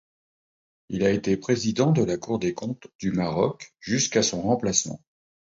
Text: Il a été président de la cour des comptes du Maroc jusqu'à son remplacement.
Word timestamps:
Il 0.89 1.03
a 1.05 1.11
été 1.11 1.37
président 1.37 1.91
de 1.91 2.03
la 2.03 2.17
cour 2.17 2.39
des 2.39 2.55
comptes 2.55 2.87
du 2.97 3.11
Maroc 3.11 3.75
jusqu'à 3.81 4.23
son 4.23 4.41
remplacement. 4.41 4.99